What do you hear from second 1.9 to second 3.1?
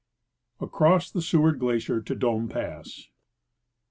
to Dome Pass.